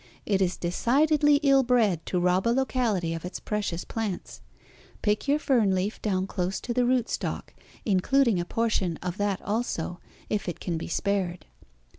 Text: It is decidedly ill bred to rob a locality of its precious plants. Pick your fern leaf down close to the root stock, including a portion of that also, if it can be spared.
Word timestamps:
It 0.25 0.41
is 0.41 0.57
decidedly 0.57 1.35
ill 1.43 1.61
bred 1.61 2.03
to 2.07 2.19
rob 2.19 2.47
a 2.47 2.49
locality 2.49 3.13
of 3.13 3.23
its 3.23 3.39
precious 3.39 3.83
plants. 3.85 4.41
Pick 5.03 5.27
your 5.27 5.37
fern 5.37 5.75
leaf 5.75 6.01
down 6.01 6.25
close 6.25 6.59
to 6.61 6.73
the 6.73 6.87
root 6.87 7.07
stock, 7.07 7.53
including 7.85 8.39
a 8.39 8.45
portion 8.45 8.97
of 9.03 9.17
that 9.17 9.39
also, 9.43 9.99
if 10.27 10.49
it 10.49 10.59
can 10.59 10.75
be 10.79 10.87
spared. 10.87 11.45